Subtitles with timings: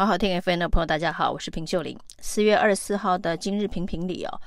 [0.00, 1.94] 好好听 FM 的朋友，大家好，我是平秀玲。
[2.20, 4.40] 四月二十四号的今日评评里哦，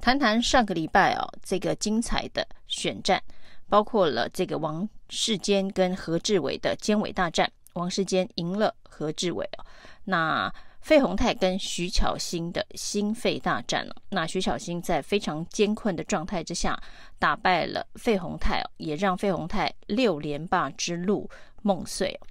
[0.00, 3.22] 谈谈上个礼拜哦这个精彩的选战，
[3.68, 9.66] 包括了这个王世坚跟何志伟的监委大战，王世坚赢了何志伟哦。
[10.04, 16.82] 那费鸿泰跟徐巧芯的心肺大战了，那徐巧芯在非常艰困的状态之下
[17.18, 21.28] 打败了费鸿泰哦，也让费鸿泰六连霸之路
[21.60, 22.26] 梦碎哦。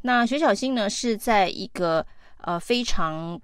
[0.00, 2.04] 那徐巧芯呢是在一个。
[2.38, 3.40] 呃，非常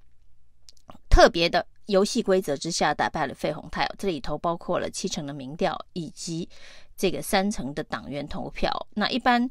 [1.08, 6.48] 特别的游戏规则之下打败了费鸿泰，这里头包括了七成的民调以及
[6.96, 8.70] 这个三成的党员投票。
[8.94, 9.48] 那一般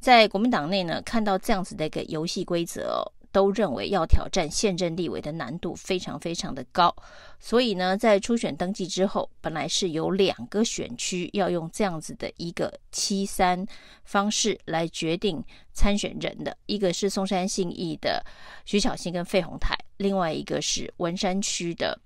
[0.00, 3.12] 在国民党内呢，看到这样子的一个游戏规则。
[3.36, 6.96] 都认为要挑战现任立委的难度非常非常的高，
[7.38, 13.66] 所以呢，在初选登记之后，本来是有两个选区要用这样子的一个七三
[14.04, 18.24] 方式来决定参选人的，一个是松山信义的
[18.64, 22.00] 徐巧芯跟费鸿泰，另外一个是文山区的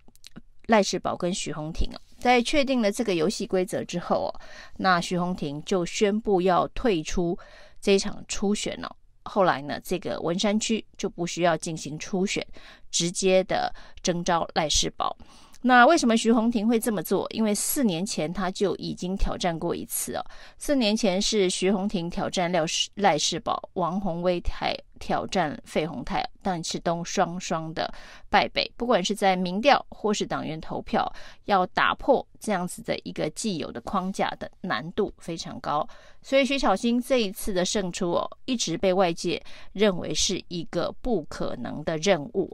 [0.66, 1.88] 赖士葆跟徐宏庭。
[2.18, 4.40] 在确定了这个游戏规则之后，哦
[4.78, 7.38] 那徐宏庭就宣布要退出
[7.80, 8.96] 这场初选了。
[9.24, 12.46] 后来呢，这个文山区就不需要进行初选，
[12.90, 15.16] 直接的征召赖世宝。
[15.62, 17.26] 那为什么徐宏庭会这么做？
[17.30, 20.24] 因为四年前他就已经挑战过一次哦。
[20.56, 27.92] 四年前是徐宏庭挑战廖世赖世宝，王宏威台挑战费鸿泰，但是都双双的
[28.30, 28.72] 败北。
[28.76, 31.12] 不管是在民调或是党员投票，
[31.44, 35.86] 要打破这样子的一个既有的框架的难度非常高。
[36.22, 42.50] 所以徐巧芯这一次的胜出哦，一直被外界认为是一个不可能的任务。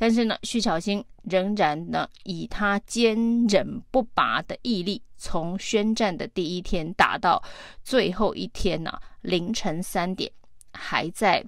[0.00, 7.42] 但是呢，徐巧芯仍然呢，以他坚忍不拔的毅力，从宣战的第一天打到
[7.84, 10.32] 最后一天呢、凌晨三点
[10.72, 11.44] 还在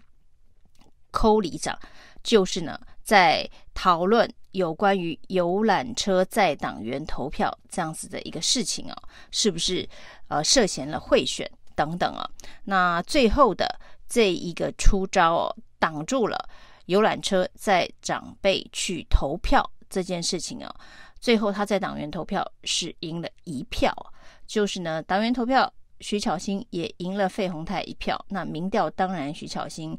[1.11, 1.79] 抠里长，
[2.23, 9.89] 就是呢，在讨论有关于游览车载党员投票这样子的一个事情啊，是不是
[10.29, 12.29] 呃涉嫌了贿选等等啊？
[12.65, 16.51] 那最后的这一个出招哦，挡住了。
[16.87, 20.75] 游览车载长辈去投票这件事情啊，
[21.21, 23.95] 最后他在党员投票是赢了一票，
[24.47, 28.19] 就是呢，党员投票徐巧芯也赢了费鸿泰一票。
[28.29, 29.97] 那民调当然徐巧芯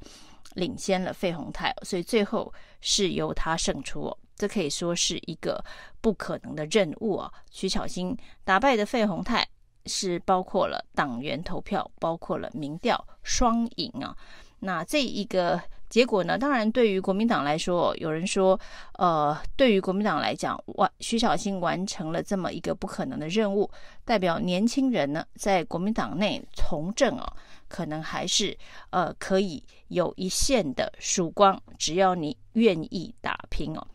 [0.56, 4.16] 领先了费鸿泰，所以最后是由他胜出。
[4.36, 5.64] 这可以说是一个
[6.02, 7.32] 不可能的任务啊！
[7.52, 9.48] 徐巧芯打败的费鸿泰
[9.86, 14.18] 是包括了党员投票，包括了民调双赢啊。
[14.60, 15.62] 那这一个。
[15.94, 16.40] 结果呢？
[16.40, 18.60] 当然，对于国民党来说，有人说，
[18.94, 23.70] 呃，对于国民党来讲，完徐小新完成了这么一个不可能的任务，
[24.04, 27.32] 代表年轻人呢，在国民党内从政啊，
[27.68, 28.58] 可能还是
[28.90, 33.88] 呃可以有一线的曙光，只要你愿意打拼哦。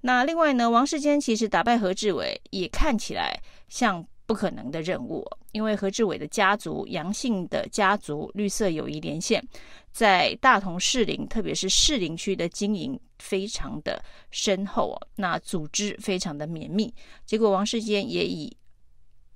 [0.00, 4.04] 那另外呢，王世坚其实打败何志伟，也看起来像。
[4.26, 9.42] 不可能的任务，因为何志伟的家族，杨姓的家族，绿色友谊连线，
[9.92, 16.92] 在大同士林，特别是士林区的经营非常的深厚哦，那组织非常的绵密。
[17.24, 18.54] 结果王世坚也以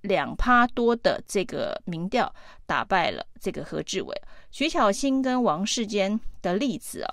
[0.02, 2.34] 两趴多的这个民调
[2.66, 4.22] 打败了这个何志伟。
[4.50, 7.10] 徐巧芯跟王世坚的例子啊。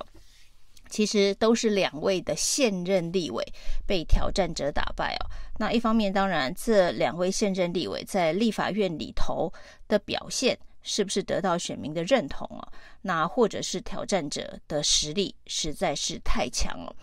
[0.90, 3.44] 其实都是两位的现任立委
[3.86, 5.30] 被挑战者打败哦。
[5.58, 9.52] 那一方面，当然这两位现任立委在立法院里头
[9.88, 12.68] 的表现是不是得到选民的认同啊？
[13.02, 16.96] 那或者是挑战者的实力实在是太强了。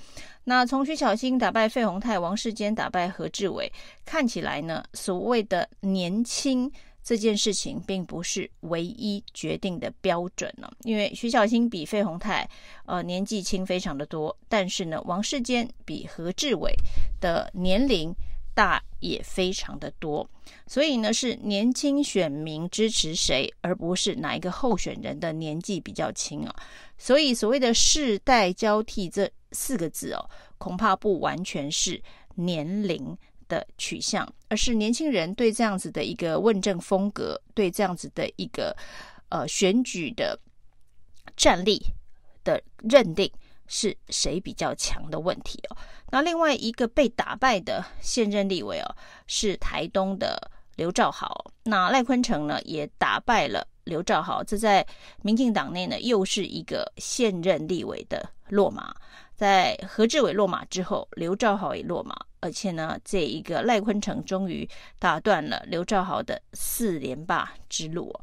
[0.44, 3.72] 那从徐巧芯打败费鸿泰，王世坚打败何志伟，
[4.04, 6.70] 看起来呢，所谓的年轻。
[7.04, 12.48] 这件事情并不是唯一决定的标准呢，因为徐巧芯比费鸿泰
[12.87, 16.75] 呃年纪轻非常的多，但是呢，王世坚比何志伟
[17.20, 18.14] 的年龄
[18.54, 20.26] 大也非常的多，
[20.66, 26.56] 所以呢，是年轻选民支持谁，而不是哪一个候选人的年纪比较轻啊。
[26.97, 32.00] 所以所谓的世代交替这四个字哦，恐怕不完全是
[32.37, 33.14] 年龄
[33.54, 38.76] 的取向，而是年轻人对这样子的一个问政风格，对这样子的一个
[39.28, 40.36] 呃选举的
[41.36, 41.80] 战力
[42.42, 43.30] 的认定
[43.68, 45.76] 是谁比较强的问题哦。
[46.10, 48.96] 那另外一个被打败的现任立委哦，
[49.28, 51.44] 是台东的刘兆豪。
[51.62, 54.84] 那赖坤成呢也打败了刘兆豪，这在
[55.22, 58.94] 民进党内呢又是一个现任立委的落马。
[59.34, 62.14] 在何志伟落马之后，刘兆豪也落马。
[62.44, 64.69] 而且呢，这一个赖坤成终于
[64.99, 68.14] 打断了刘兆豪的四连霸之路。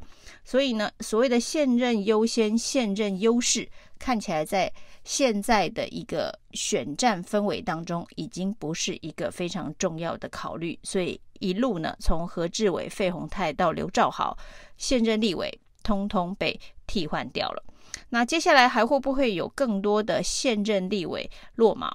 [0.44, 4.72] 所以呢，所谓的现任优先、现任优势，看起来在
[5.02, 10.78] 现在的一个选战氛围当中，已经不是一个非常重要的考虑。
[10.84, 14.38] 所以一路呢，从何志伟、费鸿泰到刘兆豪，
[14.76, 15.52] 现任立委
[15.82, 17.64] 通通被替换掉了。
[18.10, 21.92] 那接下来还会不会有更多的现任立委落马？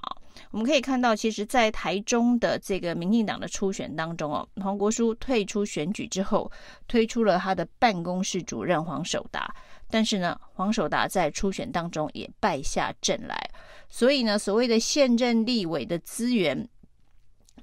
[0.50, 6.50] 我们可以看到，其实，在台中的这个民进党的初选当中哦，黄国书退出选举之后，
[6.86, 9.54] 推出了他的办公室主任黄守达，
[9.90, 13.50] 但是呢，黄守达在初选当中也败下阵来，
[13.88, 16.68] 所以呢，所谓的现任立委的资源。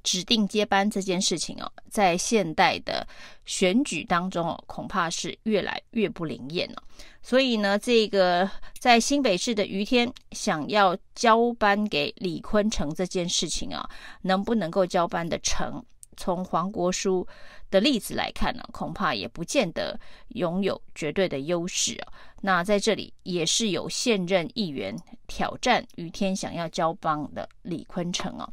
[0.06, 3.06] 指定接班这件事情哦，在现代的
[3.46, 6.84] 选举当中哦，恐怕是越来越不灵验了。
[7.24, 8.48] 所以呢，这个
[8.78, 13.90] 在新北市的余天想要交班给李坤城这件事情啊，
[14.22, 15.84] 能不能够交班的成？
[16.18, 17.28] 从黄国书
[17.70, 20.00] 的例子来看呢，恐怕也不见得
[20.30, 22.14] 拥有绝对的优势啊。
[22.42, 24.96] 那在这里也是有现任议员
[25.28, 28.48] 挑战余天想要交班的李坤城啊。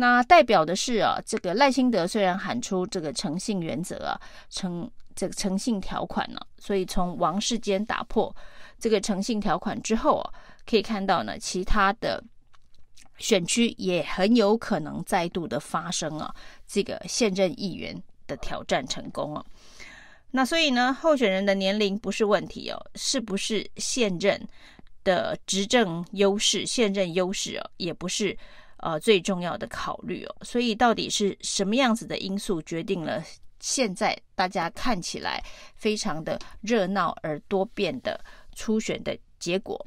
[0.00, 4.18] 那代表的是啊，这个赖清德虽然喊出这个诚信原则啊，
[4.48, 8.34] 诚这个诚信条款呢、所以从王世坚打破
[8.78, 10.32] 这个诚信条款之后啊，
[10.64, 12.24] 可以看到呢，其他的
[13.18, 16.34] 选区也很有可能再度的发生啊，
[16.66, 17.94] 这个现任议员
[18.26, 19.44] 的挑战成功啊。
[20.30, 24.48] 那所以呢，候选人的年龄不是问题哦，是不是现任
[25.04, 28.34] 的执政优势、现任优势哦，也不是。
[28.82, 33.22] 呃，最重要的考虑哦，所以到底是什么样子的因素决定了
[33.60, 35.42] 现在大家看起来
[35.74, 38.18] 非常的热闹而多变的
[38.54, 39.78] 初选的结果？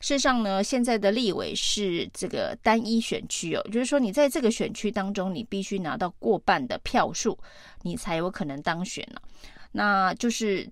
[0.00, 7.38] 事实上呢，现在的立委是这个单一选区哦，就是说你在这个选区当中，你必须拿到过半的票数，
[7.82, 9.22] 你才有可能当选了。
[9.72, 10.68] 那就是。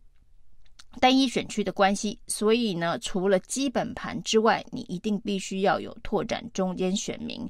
[1.01, 7.49] 单一选区的关系，所以呢，除了基本盘之外，你一定必须要有拓展中间选民、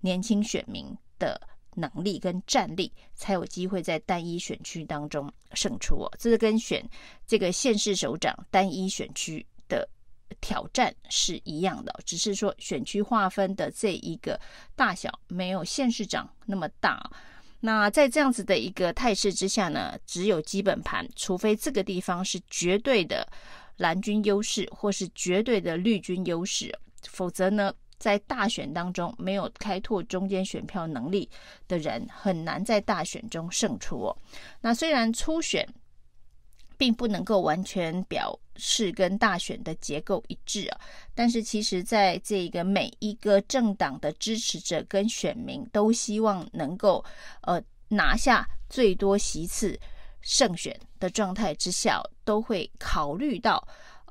[0.00, 0.86] 年轻选民
[1.18, 1.40] 的
[1.76, 6.12] 能力跟战力，才有机会在单一选区当中胜出哦。
[6.18, 6.84] 这是跟选
[7.26, 9.88] 这个县市首长单一选区的
[10.40, 14.38] 挑战是一样的，只是说选区划分的这一个
[14.76, 17.10] 大小没有县市长那么大。
[17.60, 23.26] 那在这样子的一个态势之下呢，只有基本盘，除非这个地方是绝对的
[23.76, 26.74] 蓝军优势，或是绝对的绿军优势，
[27.08, 31.28] 否则呢，在大选当中没有开拓中间选票能力
[31.68, 34.16] 的人，很难在大选中胜出哦。
[34.60, 35.68] 那虽然初选。
[36.80, 40.80] 并不能够完全表示跟大选的结构一致啊，
[41.14, 47.04] 但是其实在这个每一个政党的支持者跟选民都希望能够
[47.42, 49.78] 呃拿下最多席次
[50.22, 53.62] 胜选的状态之下，都会考虑到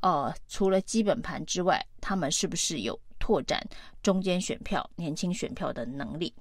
[0.01, 3.60] 呃除了基本盘之外，他们是不是有拓展
[4.04, 6.31] 中间选票、年轻选票的能力？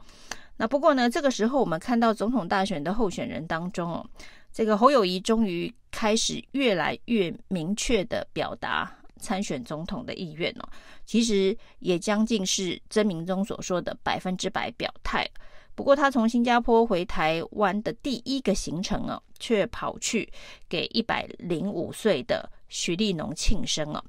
[0.59, 4.07] 那不过呢，这个时候我们看到总统大选的候选人当中哦。
[4.51, 10.69] 这个侯友谊终于开始越来越明确的表达参选总统的意愿哦，
[11.05, 15.29] 其实也将近是曾铭宗所说的百分之百表态。
[15.75, 20.29] 不过他从新加坡回台湾的第一个行程哦，却跑去
[20.69, 24.05] 给一百零五岁的徐立农庆生哦。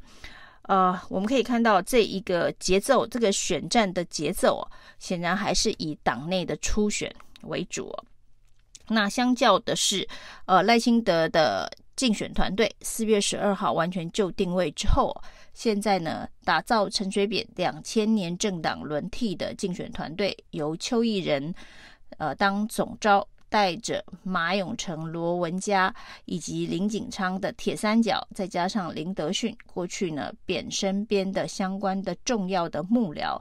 [0.64, 4.66] 呃，我们可以看到这一个节奏，这个选战的节奏哦，
[4.98, 7.12] 显然还是以党内的初选
[7.44, 8.06] 为主哦。
[8.90, 10.08] 那相较的是，
[10.46, 15.16] 呃，赖清德的竞选团队四月十二号完全就定位之后，
[15.54, 21.54] 现在呢，打造陈水扁两千年政党轮替的竞选团队，由邱毅仁
[22.18, 25.94] 呃当总召，带着马永成、罗文嘉
[26.26, 33.40] 以及林景昌的铁三角，再加上林德训过去呢扁身边的相关的重要的幕僚。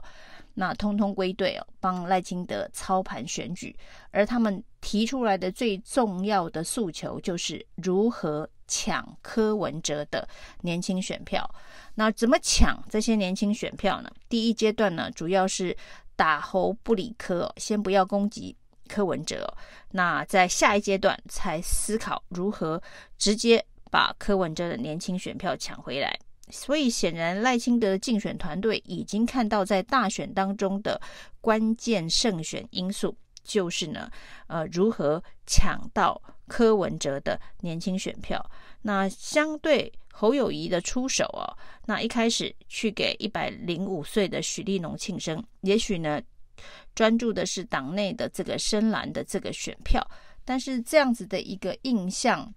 [0.53, 3.75] 那通通归队哦，帮赖清德操盘选举，
[4.11, 10.27] 而他们提出来的最重要的诉求就是如何抢柯文哲的
[10.61, 11.49] 年轻选票。
[11.95, 14.09] 那怎么抢这些年轻选票呢？
[14.27, 15.75] 第一阶段呢，主要是
[16.15, 18.55] 打侯不理柯，先不要攻击
[18.87, 19.51] 柯文哲。
[19.91, 22.81] 那在下一阶段才思考如何
[23.17, 26.17] 直接把柯文哲的年轻选票抢回来。
[26.51, 30.99] 所以显然，赖清德的竞选团队已经看到，在大选当中的
[31.41, 34.09] 关键胜选因素，就是呢，
[34.47, 38.43] 呃，如何抢到柯文哲的年轻选票。
[38.81, 41.45] 那相对侯友宜的出手哦，
[41.85, 46.21] 那一开始去给一百零五岁的许立农庆生，也许呢，
[46.95, 50.05] 专注的是党内的这个深蓝的这个选票，
[50.43, 52.53] 但是这样子的一个印象。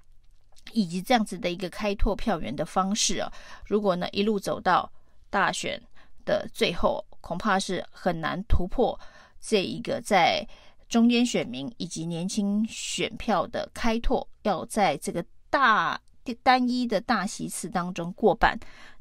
[0.73, 3.33] 以及这样子的一个开拓票源的方式啊，
[3.67, 4.91] 如果呢一路走到
[5.29, 5.81] 大选
[6.25, 8.99] 的最后，恐怕是很难突破
[9.41, 10.47] 这一个在
[10.89, 16.01] 中间选民以及年轻选票的开拓，要在这个大
[16.43, 18.59] 单一的大席次当中过半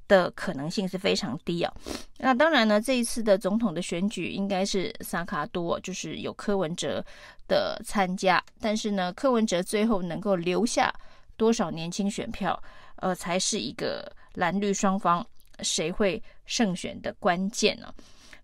[0.07, 1.73] 的可能性是非常低啊。
[2.17, 7.05] 那当然呢，这一次的总统的选举应该是萨卡多，就是有柯文哲
[7.47, 10.93] 的参加，但是呢，柯文哲最后能够留下
[11.41, 12.61] 多少年轻选票，
[12.97, 15.25] 呃，才是一个蓝绿双方
[15.61, 17.91] 谁会胜选的关键呢？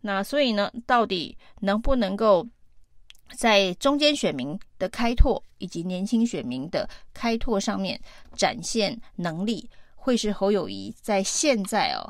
[0.02, 2.44] 那所以呢，到底能不能够
[3.36, 8.02] 在中间选民的开拓以及年轻选民的开拓上面
[8.36, 12.02] 展现能力，会是侯友谊在现在哦，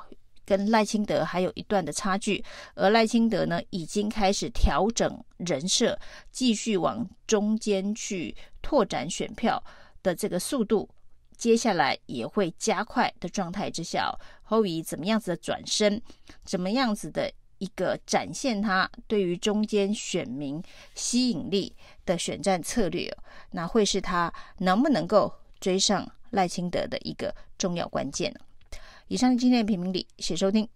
[0.46, 2.42] 跟赖清德还有一段的差距，
[2.76, 6.00] 而赖清德呢，已经开始调整人设，
[6.32, 9.62] 继续往中间去拓展选票
[10.08, 10.90] 的这个速度，
[11.36, 14.10] 接下来也会加快的状态之下，
[14.44, 16.02] 侯友宜怎么样子的转身，
[16.46, 20.64] 怎么样子的一个展现他对于中间选民
[20.96, 23.14] 吸引力的选战策略，
[23.52, 28.34] 那会是他能不能够追上赖清德的一个重要关键？
[29.10, 30.70] 以上今天的评评理，谢谢收听。